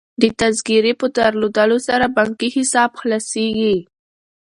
[0.21, 3.75] د تذکرې په درلودلو سره بانکي حساب خلاصیږي.